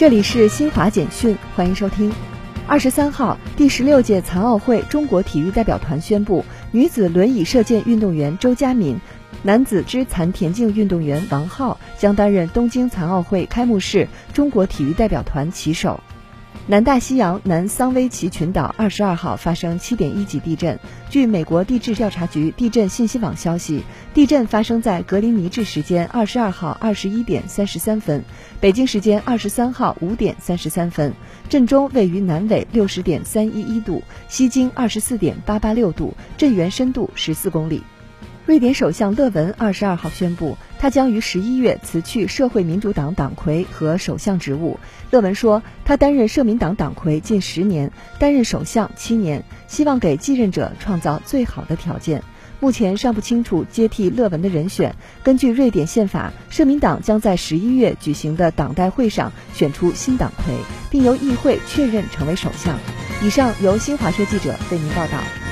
[0.00, 2.10] 这里是新华简讯，欢迎收听。
[2.66, 6.42] 二十三号，第十六届残奥会中国体育代表团宣布，
[6.72, 8.98] 女子轮椅射箭运动员周佳敏、
[9.42, 16.00] 男子肢残田径运动员王浩将担任东京残奥会开幕式中国体育代表团旗手。
[16.66, 20.78] 南大西洋南桑威奇群岛二十二号发生七点一级地震。
[21.08, 23.82] 据美国地质调查局地震信息网消息，
[24.14, 28.22] 地震发生在格林尼治时间二十二号二十一点三十三分，
[28.60, 31.12] 北京时间二十三号五点三十三分。
[31.48, 37.82] 震中位于南纬六十点三一一度，西经二十四点八八六度，震源深度十四公里。
[38.46, 44.80] 瑞典首相勒文二十二号宣布，他将于十一月辞去社会民主党党魁和首相职务。
[45.10, 52.22] 勒文说，他担任社民党党魁近十年，担任首相七年，希望给继任者创造最好的条件。
[52.58, 54.96] 目前尚不清楚接替勒文的人选。
[55.22, 60.54] 根据瑞典宪法，社民党将在十一月举行的党代会上选出新党魁，
[60.90, 62.78] 并由议会确认成为首相。
[63.22, 65.49] 以上由新华社记者为您报道。